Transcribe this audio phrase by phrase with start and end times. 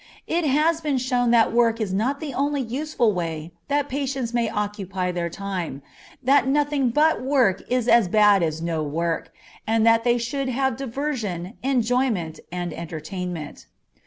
[0.25, 4.49] It has been shown that work is not the only useful way that patients may
[4.49, 5.83] occupy their time,
[6.23, 9.31] that nothing but work is as bad as no work,
[9.67, 13.67] and that they should have diversion, enjoyment, and entertainment.